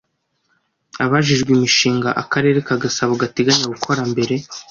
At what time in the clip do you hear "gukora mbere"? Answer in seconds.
3.73-4.35